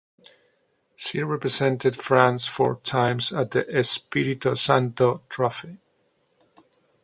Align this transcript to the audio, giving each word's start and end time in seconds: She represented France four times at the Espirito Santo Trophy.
She 0.95 1.21
represented 1.21 1.95
France 1.95 2.47
four 2.47 2.77
times 2.83 3.31
at 3.31 3.51
the 3.51 3.69
Espirito 3.69 4.55
Santo 4.55 5.21
Trophy. 5.29 5.77